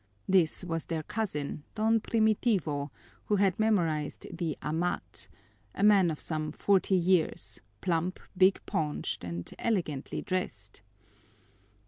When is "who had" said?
3.25-3.59